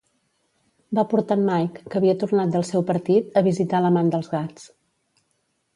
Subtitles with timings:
[0.99, 4.67] Va portar en Mike, que havia tornat del seu partit, a visitar l'amant dels gats.